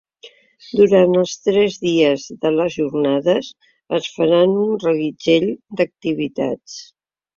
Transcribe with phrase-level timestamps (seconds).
[0.77, 3.51] Durant els tres dies de les jornades
[3.99, 5.47] es faran un reguitzell
[5.83, 6.81] d’activitats.